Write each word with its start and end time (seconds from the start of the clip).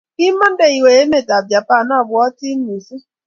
ngimande 0.15 0.65
iwe 0.77 0.91
emetab 1.03 1.43
Japan 1.51 1.87
abwotin 1.99 2.59
missing 2.67 3.03